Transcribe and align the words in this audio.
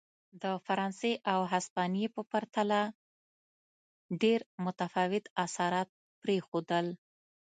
د 0.41 0.43
فرانسې 0.65 1.13
او 1.31 1.39
هسپانیې 1.51 2.07
په 2.15 2.21
پرتله 2.31 2.81
ډېر 4.21 4.39
متفاوت 4.65 5.25
اثرات 5.45 5.89
پرېښودل. 6.21 6.85